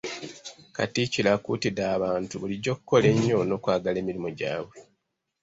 [0.75, 4.77] Katikkiro akuutidde abantu bulijjo okukola ennyo n’okwagala emirimu gyabwe.